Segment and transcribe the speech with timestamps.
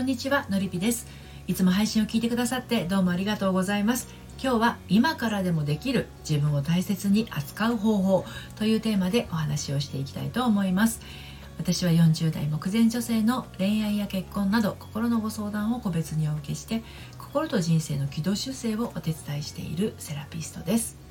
[0.00, 1.06] こんにちはのりぴです。
[1.46, 4.08] いつも配信を聞いてくださってどうもありがとうございます。
[4.42, 8.24] 今日は今からでもできる自分を大切に扱う方法
[8.56, 11.02] というテーマでお話をしていきたいと思います。
[11.58, 16.82] 私は40代目前女性の恋愛や結婚など心のご相談を個別にお受けして
[17.18, 21.10] 心と人生の軌道修正をお手伝いしているセラピストです。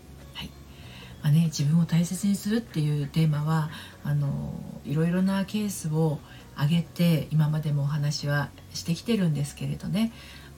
[1.21, 3.69] まあね、自分を大切にするっていうテーマは
[4.04, 4.54] あの
[4.86, 6.19] いろいろなケースを
[6.59, 10.11] 挙げて今までもお話はしてきてるんですけれどね、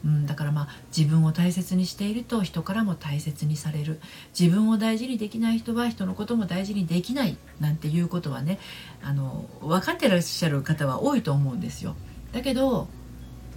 [0.03, 4.01] うん、だからまあ自分を大切にしていると人からも大切にされる
[4.37, 8.59] 自分を大事にできない人は人のことも大事にできないなんていうことはね
[9.03, 11.95] あの分かってらっしゃる方は多いと思うんですよ。
[12.33, 12.87] だけど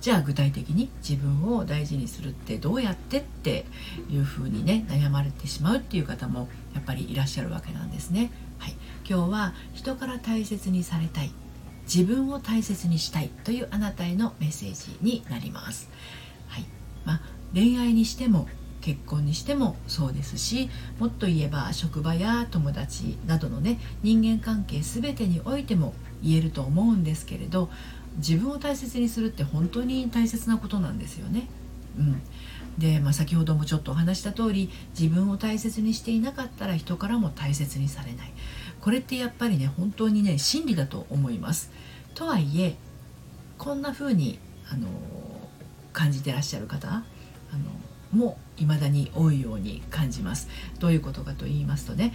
[0.03, 3.65] じゃあ具体的に自分を大事にするってどうやってって
[4.11, 8.31] いうふうにね悩まれてしまうっていう方もやっぱりいらっしゃるわけなんですね。
[8.59, 8.77] はい、
[9.09, 11.33] 今日は人から大切にされたい
[11.93, 15.89] 自分を大切にしたいというあなたへのメッセージになります。
[16.49, 16.65] はい
[17.05, 17.21] まあ、
[17.53, 18.49] 恋愛にしても
[18.81, 20.69] 結婚にしてもそうですし
[20.99, 27.71] もっと言えば職場や友達などのね人間関係全てにおいても言えると思うんですけれど
[28.19, 31.49] 自分を大切にするって本当に大切なことなんですよね。
[31.99, 32.23] うん、
[32.79, 38.33] で、まあ、先ほどもちょっとお話した通り自分を大切にしていなかったら人からも大切にされない
[38.85, 41.71] これってやっぱりね本当にね真理だと思います。
[42.15, 42.77] とはいえ
[43.57, 44.39] こんな風に
[44.71, 44.89] あの
[45.95, 47.03] 感じてらっしゃる方あ
[47.57, 47.63] の
[48.13, 50.51] も未だに多いように感じます。
[50.81, 52.13] どういうことかと言いますとね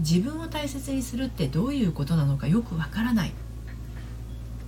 [0.00, 3.32] 自分を大切にするってどういうことなのかよくわからない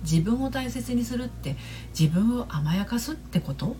[0.01, 1.55] 自分を大切にするって
[1.97, 3.75] 自分を甘やかすってこと？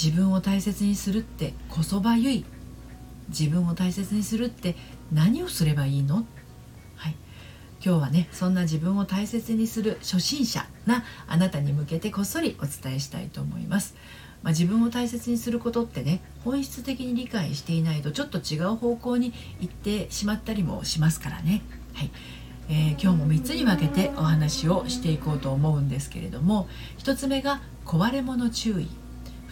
[0.00, 2.44] 自分を大切にするってこそばゆい？
[3.30, 4.76] 自分を大切にするって
[5.12, 6.14] 何をすればいいの？
[6.14, 6.41] はい
[7.84, 13.96] 今日はねそんな自分を大切にする初心者なあなたに向けてこっそりお伝えしたいと思います、
[14.44, 21.62] まあ、自分を大切にすることってね本質的に理解していないとちょっと違う方向に行ってしまったりもしますからね。
[21.94, 22.10] はい。
[22.68, 28.88] えー、今日も3つに分けてお話をしていこうと思うんですけれども1つ目が壊れ物注意。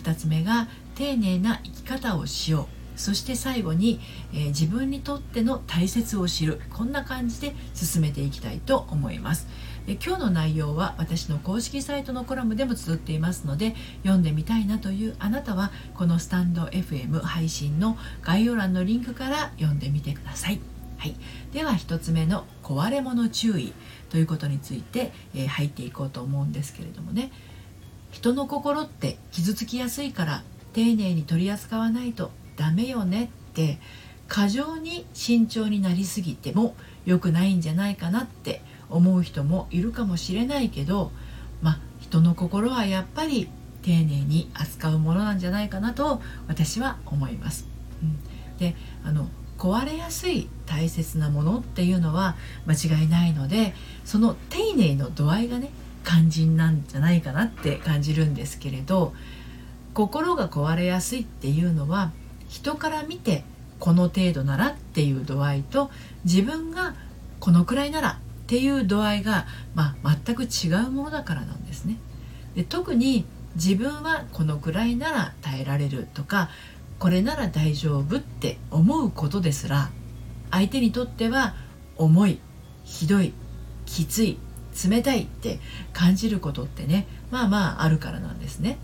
[0.03, 2.80] 2つ目が丁寧な生き方をしよう。
[3.01, 4.01] そして最後に、
[4.33, 6.61] えー、自分にとっての大切を知る。
[6.71, 9.49] こんな感じで進めていきたいと思います。
[9.87, 20.61] で今日の内容は私の公式サイトのコラムでも綴っていますので読んでみたいなというあなたはこのスタンド FM 配信の概要欄のリンクから読んでみてください。
[20.99, 21.17] はい、
[21.53, 23.73] では1つ目の壊れ物注意
[24.11, 27.33] ということについて、えー、入っていこうと思うんですけれどもね。
[28.11, 33.79] 人の心って傷つきやすいから丁寧に取り扱わないとダメよねって
[34.29, 36.77] 過剰に慎重になりすぎても
[37.07, 38.61] 良くないんじゃないかなって
[38.91, 41.11] 思う人もいるかもしれないけど
[41.63, 43.49] まあ人の心はやっぱり
[43.81, 47.67] 丁寧に扱うものなんじゃないかなと私は思います。
[48.03, 48.19] うん、
[48.59, 55.71] であの壊れやすい大切なものっていうのは間違いないのでその丁寧の度合いがね
[56.05, 59.15] 肝心なんじゃないかなって感じるんですけれど
[59.95, 62.13] 心が壊れやすいっていうのは
[62.51, 63.45] 人から見て
[63.79, 65.91] この程度ならっていう度合いと
[66.25, 66.95] 自分が
[67.39, 68.17] このくらいならっ
[68.49, 71.97] ていう度合いが、まあ、全く違うものだからなんですね。
[72.57, 73.25] で特に
[73.55, 76.51] 自分はこのくらいなら耐えられるとか
[76.99, 79.91] これなら大丈夫って思うことですら
[80.51, 81.55] 相手にとっては
[81.97, 82.41] 重い
[82.85, 83.33] ひどい
[83.87, 84.39] きつい
[84.89, 85.61] 冷たいって
[85.93, 88.79] 感じることってねまあまああるからなんですね。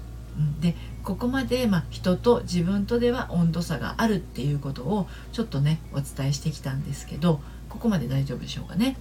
[0.60, 0.75] で
[1.06, 8.97] ここまで、まあ、人と自分とでは温度差があるっていうことをちょっとねお伝えしてきたんですけどここまで大丈夫でしょうかね。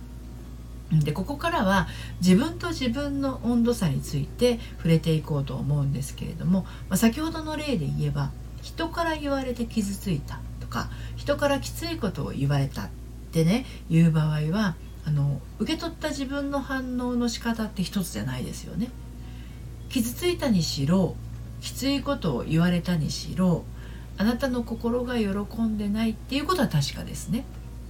[0.91, 1.87] でここからは
[2.21, 8.29] 自分と自分の温度差について触れていこうと思うんですけれども、まあ、先ほどの例で言えば
[8.61, 12.89] 人から言われて傷ついたとか人からきついことを言われたっ
[13.31, 18.89] てね言う場合はあの受け取った自分の反応の仕方って一つじゃないですよね。
[19.89, 21.15] 傷ついたにしろ
[21.65, 23.65] きついことを言われたにしろ
[24.19, 27.43] あなたの心が喜んでないっていうことは確かですね。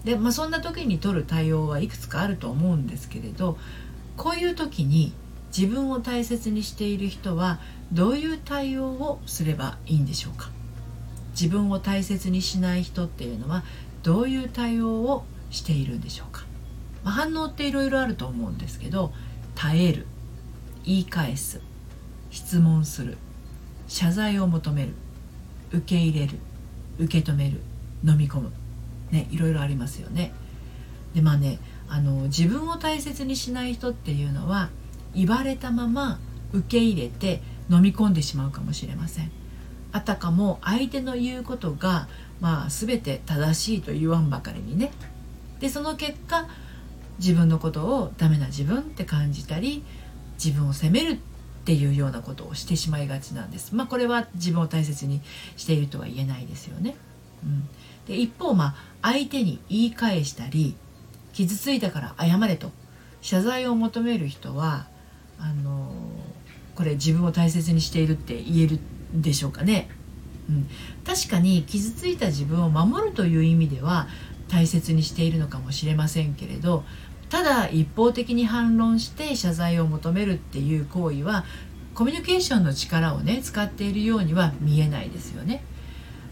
[0.06, 3.58] でまあそんな時に取る対応はいくつかあると思うんですけれど
[4.16, 5.12] こういう時に
[5.56, 7.60] 自分を大切にしている人は
[7.92, 10.52] どういう対応をすればいいんでしょうか？
[11.32, 13.66] 自分を大切にしない人っていうのは
[14.04, 16.46] どういう対応をしているんでしょうか、
[17.04, 19.12] まあ、反応っていろいろあると思うんですけど
[19.54, 20.08] 耐える
[20.86, 21.60] 言い返す
[22.32, 23.18] 質問する
[23.88, 24.94] 謝罪を求める。
[25.72, 26.38] 受け入れる。
[27.00, 27.62] 受け止める。
[28.04, 28.52] 飲み込む。
[29.12, 30.34] ねいろいろありますよね。
[31.14, 34.70] でまあねあの自分を大切にしない人っていうのは
[35.14, 36.20] 言われたまま
[36.52, 39.32] 受け入れて飲み込んでしまうかもしれません。
[39.92, 42.08] あたかも相手の言うことが
[42.42, 44.92] まあ全て正しいと言わんばかりにね。
[45.60, 46.48] でその結果
[47.20, 49.84] 自分のことをダメな自分って感じたり
[50.44, 51.18] 自分を責めるっ
[51.66, 53.74] っていうようなことをしてしまいがちなんです。
[53.74, 55.20] まあこれは自分を大切に
[55.58, 56.96] しているとは言えないですよね、
[57.44, 57.68] うん、
[58.08, 60.76] で一方まあ相手に言い返したり
[61.34, 62.70] 傷ついたから謝れと
[63.22, 64.86] 謝罪を求める人は
[65.40, 65.92] あの
[66.76, 68.80] これ自分を大切にしているって言える
[69.12, 69.90] でしょうかね、
[70.48, 70.70] うん、
[71.04, 74.08] 確かに傷ついた自分を守るという意味では
[74.50, 76.84] 大切にしているのかもしれませんけれど
[77.30, 81.46] ただ一方的に反論して謝罪を求めるっていう行為は
[81.94, 85.64] コミュニケーションの力をね使っているようには見えないですよね。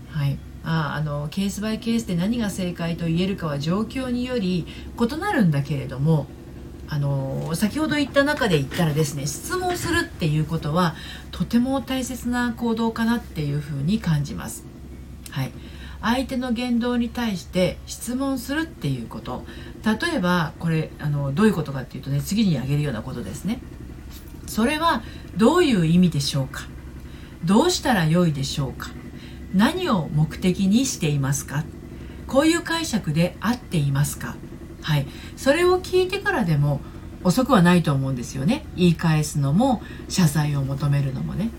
[0.10, 4.68] はい、ああのケースバイケースで何が正解と言えるかは状況により
[5.00, 6.28] 異なるんだけれども
[6.88, 10.96] あの先ほど言った中で言ったらですね質問するっていうことは
[11.32, 14.66] とても大切な行動かなっていうふうに感じます。
[15.32, 15.52] はい、
[16.02, 19.46] 相手の言動に対して質問するっていうこと
[19.86, 23.60] 例えばこれあのどういうことかっていうとね次に挙げるようなことですね。
[24.48, 25.04] それは
[25.36, 26.64] どういう意味でしょうか？
[27.44, 28.90] どうしたらよいでしょうか？
[29.54, 31.64] 何を目的にしていますか？
[32.28, 34.36] こういう解釈で合っていますか？
[34.82, 35.08] はい。
[35.36, 36.82] それを聞いてからでも
[37.24, 38.66] 遅くはないと思うんですよね。
[38.76, 41.50] 言い返すのも謝罪を求めるのもね。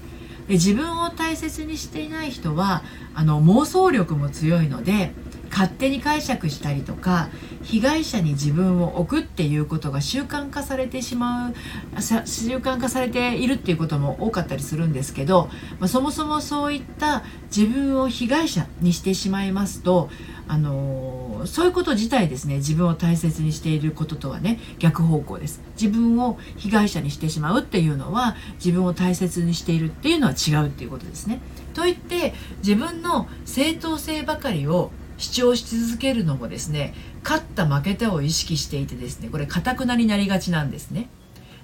[0.46, 2.82] で自分を大切にしていない人は
[3.14, 5.12] あの妄想力も強いので
[5.54, 7.28] 勝手に解釈したりとか
[7.62, 11.54] 被害者に自分を置くっていうことが習慣化されてしまう
[12.02, 15.48] 習慣化されているっていうことも多かったりするんですけど、
[15.78, 17.22] まあ、そもそもそういった
[17.56, 20.10] 自分を被害者にしてしまいますと
[20.48, 25.62] あのそういうこと自体ですね自分を大切にしていることとはね逆方向です。
[25.80, 31.40] 自分を被害者にしてしまうっていうのは自分を大切にしているっていうのは違うっていうことですね。
[31.74, 34.90] といって自分の正当性ばかりを
[35.24, 41.08] 主張し続けるのもですね勝った負けたを意識していてですねこれかたくなになりがちなんですね。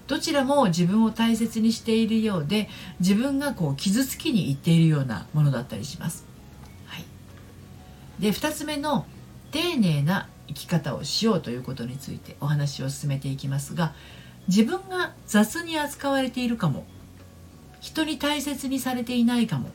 [0.07, 2.69] どちらも自分を大切にしているようで
[2.99, 6.25] 自分がこう傷つきにいっているようなものだったりします。
[6.87, 7.05] はい。
[8.19, 9.07] で2つ目の
[9.53, 13.95] 丁寧な生き方をしようということについてお話を進めていきますが
[14.49, 16.85] 自分が雑に扱われているかも
[17.81, 19.69] 人に大切にされていないかも、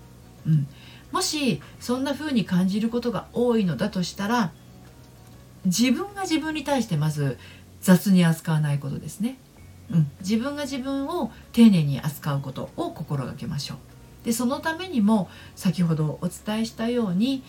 [0.46, 0.68] うん、
[1.16, 4.52] もしそんな風に感じることが多いのだとしたら
[5.64, 7.38] 自分が自分に対してまず
[7.80, 9.38] 雑に扱わないことですね、
[9.90, 13.78] うん、自分が自分を丁寧に扱うことを心がけましょう。
[14.26, 17.44] でそのためにも先ほどお伝えしたように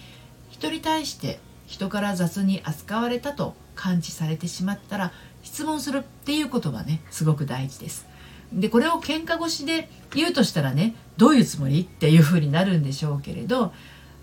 [0.48, 5.12] 人に対して人から雑に扱われたと感知されてしまったら
[5.42, 8.06] 質問するっていうことはねすごく大事です。
[8.52, 13.72] でこれを喧嘩越しで言うとしたらねどういうつもりっていうふうになるんでしょうけれど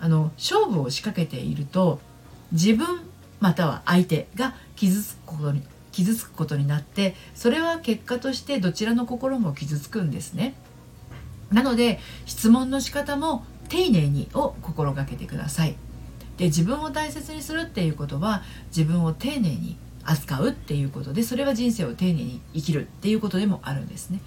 [0.00, 2.00] あの勝負を仕掛けていると
[2.52, 2.86] 自分
[3.40, 5.62] または相手が傷つくことに
[5.92, 10.54] 傷つくことになってそれは結果としてどちらの心も傷つくんですね。
[11.52, 15.76] なので質問の仕方も丁寧にを心がけてください。
[16.36, 18.42] で自分を大切にするっていうことは
[18.76, 24.20] 自分を丁寧に扱うっていうことでそれは人生を丁寧に生きるっていうことでもあるんですね。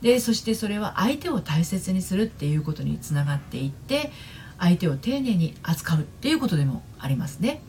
[0.00, 4.10] でそしてそれは相手を大切にするっていうことにつながっていって
[4.58, 7.62] 相手を丁寧に扱うっていうことでもありますね。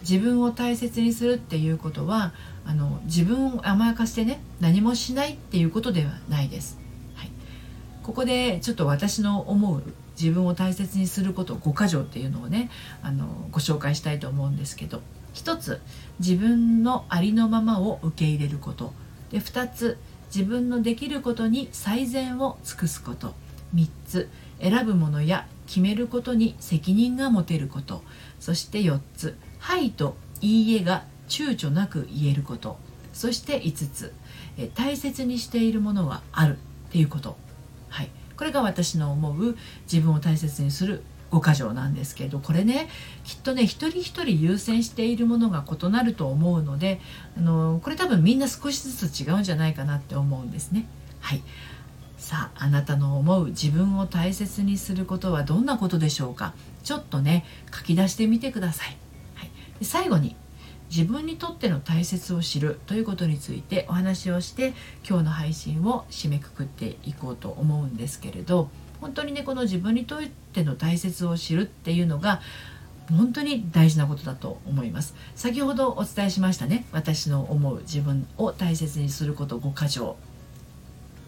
[0.00, 2.32] 自分を大切にするっていうことは
[2.64, 6.78] あの自分を甘やかしてね何もしないっていうことではないです。
[7.14, 7.30] はい、
[8.02, 9.82] ここでちょっと私の思う
[10.20, 12.70] 自分を大切にすること5箇条っていうのをね
[13.02, 15.02] あのご紹介したいと思うんですけど
[15.34, 15.80] 1つ
[16.18, 18.92] 自分のありのままを受け入れること。
[19.30, 19.98] で2つ
[20.34, 23.34] 自分のできることに最善を尽くすこと。
[23.74, 24.28] 3つ
[24.60, 28.02] 選ぶものや決めることに責任が持てること。
[28.38, 32.78] そして4つ「はい」と「いいえ」が躊躇なく言えること。
[33.14, 34.12] そして5つ
[34.74, 37.36] 大切にしているものはあるっていうこと。
[37.88, 38.10] はい。
[38.42, 42.88] これが私の思う自分を大切にする5箇条なんですけどこれね
[43.22, 47.00] きっとね一人一人優先しているものが異なると思うので
[47.38, 50.88] あのこれ多分みんな少しずつ違うんじゃないかなって思うんですね。
[51.20, 51.42] はい
[52.18, 56.52] さああなたの思う自分を大切にすることはどんなことでしょうか？
[56.82, 58.96] ちょっとね書き出してみてください。
[59.36, 60.34] はい、で最後に
[60.94, 64.74] 自分にとっての大切を知るということについてお話をして
[65.08, 68.68] 今日の配信を締めくくっていこうと思うんですけれど
[69.00, 70.22] 本当にねこの自分にとっ
[70.52, 72.42] ての大切を知るっていうのが
[73.08, 75.14] 本当に大事なことだと思います。
[75.34, 80.16] 先ほどお伝えしましたね私の思う自分を大切にすること5箇条。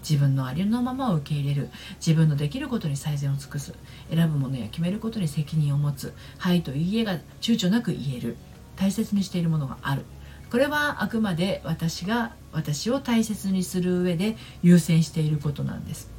[0.08, 1.70] 自分のありのままを受け入れる。
[1.96, 3.72] 自分のできることに最善を尽くす。
[4.10, 6.12] 選ぶものや決めることに責任を持つ。
[6.36, 8.36] はいといいえが躊躇なく言える。
[8.76, 10.04] 大切にしているものがある。
[10.50, 16.10] これはあくまで私が私を大切にする上で優先していることなんです。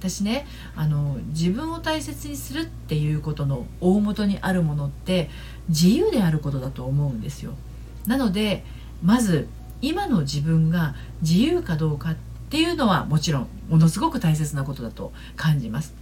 [0.00, 5.28] 私ねあの自分を大切にするっていうことの大元にあるものって
[5.68, 7.52] 自由であることだと思うんですよ。
[8.06, 8.64] なので
[9.02, 9.48] まず
[9.80, 12.16] 今の自分が自由かどうかっ
[12.50, 15.94] ていうのはもちろんものすごく大切なことだと感じます。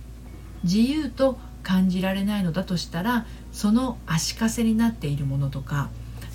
[0.63, 5.91] 自由と感じられないのだとしたらその足かせになっているものとか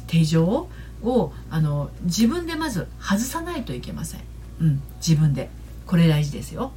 [0.07, 0.67] 手錠
[1.03, 4.21] をあの自分でまず外さないといけません、
[4.59, 5.49] うん、自分で。
[5.87, 6.71] これ大事ですよ。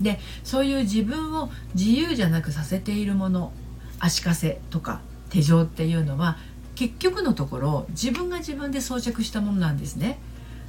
[0.00, 3.52] でそういう自分を自由じゃなくさせているもの
[4.00, 5.00] 足かせとか
[5.30, 6.36] 手錠っていうのは
[6.74, 10.18] 結局のところ自分が自分で装着したものなんですね。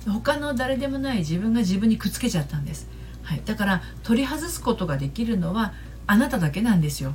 [0.08, 2.90] 他の誰でもない自分が自分にくっつけちゃったんです、
[3.22, 5.74] はい、だから取り外すことができるのは
[6.08, 7.14] あなただけなんですよ。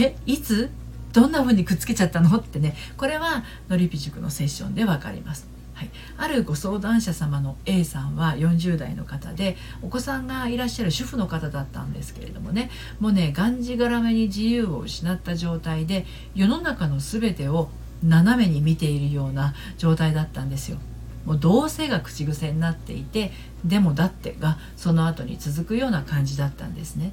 [0.00, 0.70] えいつ？
[1.12, 2.38] どんな風にくっつけちゃったの？
[2.38, 2.76] ってね。
[2.96, 5.48] これはのりぴ塾のセッションで分かります。
[5.74, 12.70] はい、あるご相談者様の A さんは40代の方でお子さんがいらっしゃる主婦の方だったんですけれどもね。
[13.00, 16.04] もうねがんじがらめに自由を失った状態で
[16.34, 17.70] 世の中の全てを
[18.04, 20.76] 斜めに見ているような状態だったんですよ。
[21.24, 23.32] もうどうせが口癖になっていて
[23.64, 27.12] でもだってがその後に続くような感じだったんですね。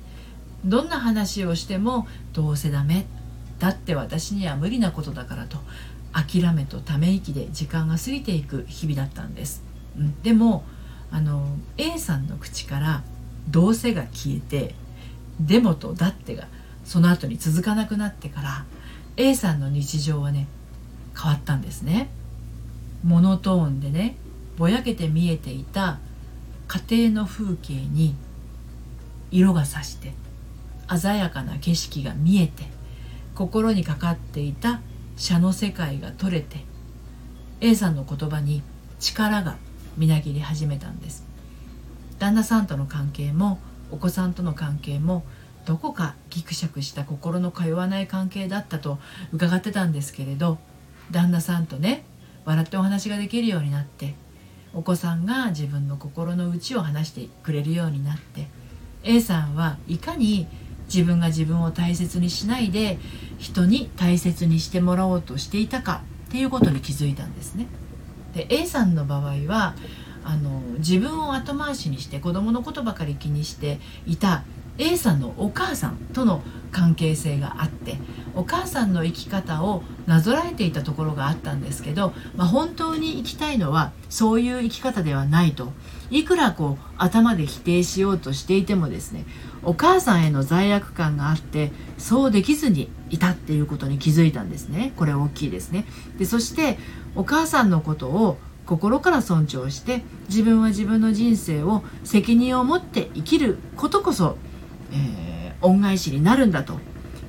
[0.66, 3.06] どんな話をしてもどうせダメ
[3.60, 5.58] だって私には無理なことだからと
[6.14, 9.64] 諦めとため息で時間が過ぎていく日々だったんです、
[9.98, 10.64] うん、でも
[11.12, 11.46] あの
[11.78, 13.04] A さんの口から
[13.50, 14.76] 「どうせ」が消えて
[15.40, 16.48] 「でも」と「だって」が
[16.86, 18.66] その後に続かなくなってから
[19.16, 20.48] A さんの日常はね
[21.20, 22.10] 変わったんですね。
[23.04, 24.16] モノトーンでね
[24.58, 26.00] ぼやけて見えていた
[26.68, 28.16] 家庭の風景に
[29.32, 30.14] 色がさして
[30.96, 32.64] 鮮やかな景色が見えて
[33.36, 34.82] 心にかかっていた
[35.16, 36.66] 写の世界が取れて
[37.62, 38.62] A さんの言葉に
[39.00, 39.58] 力が
[39.98, 41.26] みなぎり始めたんです。
[42.20, 43.60] 旦那さんとの関係も
[43.92, 45.24] お子さんとの関係も
[45.66, 49.00] どこかギクシャクした心の通わない関係だったと
[49.34, 50.58] 伺ってたんですけれど
[51.12, 52.06] 旦那さんとね
[52.46, 54.16] 笑ってお話ができるようになって
[54.74, 58.48] お子さんが自分の心の内を話してくれるようになって
[59.04, 60.48] A さんはいかに
[60.94, 62.98] 自分が自分を大切にしないで
[63.38, 67.68] 人に大切にしてもらおうとしていたかっていうことに気づいたんですね。
[68.34, 69.76] で A さんの場合は
[70.24, 74.44] あの自分を後回しにして子供のことばかり気にしていた
[74.78, 76.42] A さんのお母さんとの
[76.72, 77.98] 関係性があって
[78.36, 85.72] お母さんの生き方をなぞらえていたところがあったんですけど、まあ、本当に生きたいのはそういう生き方ではないと。
[86.10, 89.26] いくらこう頭で否定しようとしていてもですね
[89.64, 94.94] お母さんへの罪悪感があってそうできずにいたっていうことに気づいたんですね。
[94.96, 95.86] これ大きいですね。
[96.18, 96.78] でそして
[97.16, 104.38] お母さんのことを心から尊重して自分は自分の人生を責任を持って生きることこそ、
[104.92, 106.80] えー、恩返しになるんだと。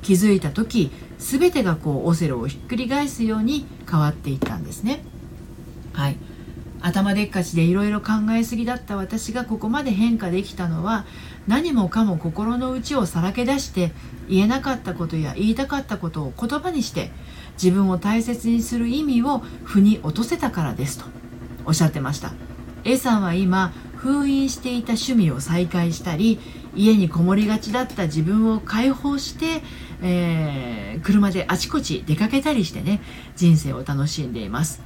[0.03, 5.03] 気づいた時全てがこうオセロをひっくり返すように変わっていったんですね。
[5.93, 6.17] はい。
[6.81, 11.07] 頭でっかちでいろいろ考えすぎだった私がここまで変化できたのは
[11.49, 13.91] 何もかも心の内をさらけ出して
[14.29, 17.11] 言えなかったことや言いたかったことを言葉にして
[17.61, 21.07] 自分を大切にする意味を腑に落とせたからですと
[21.65, 22.33] おっしゃってました。
[22.85, 26.39] A さんは今封印していた趣味を再開したり
[26.75, 29.63] 家にこもりがちだった自分を解放して、
[30.03, 33.01] えー、車であちこち出かけたりしてね
[33.37, 34.83] 人生を楽しんでいます。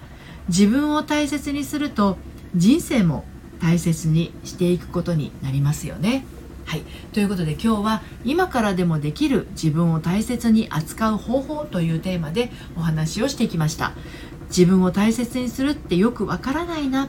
[0.49, 2.19] 自分を大切にすると
[2.55, 3.25] 人生も
[3.61, 6.25] 大切にしていくことになりますよね。
[6.65, 13.93] はい、ということで今日は今からでもできる自分を大切に扱う方法というテーマでお話をしてきました。
[14.49, 17.09] 自分を大切にするってよくわからないな。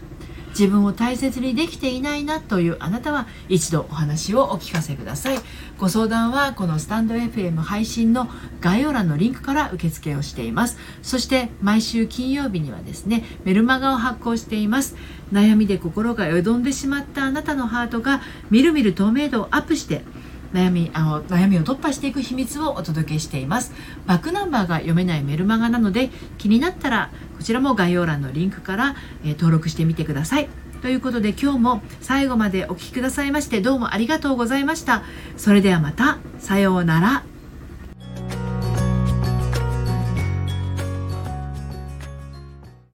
[0.57, 5.39] 自分を大切にできていないなというあなたは一度お話をお聞かせください。
[5.77, 8.27] ご相談はこのスタンド FM 配信の
[8.61, 10.77] 概要欄のリンクから受付をしています。
[11.01, 14.95] そして毎週金曜日にはですねメルマガを発行しています。
[15.31, 20.03] 悩みで心がよどんでしまったあなたのハートがみるみる透明度をアップして
[20.53, 23.73] 悩みあの悩みを突破していく秘密をお届けしています。
[24.05, 30.49] バックナンバーが読めないメルマガなので気になったらこちらも概要欄のリンクから、えー、登録してみてください。
[30.81, 35.03] ということで今日も最後までお聴きくださいましてどうもありがとうございました。
[35.37, 36.17] それではまた。
[36.39, 37.32] さようなら。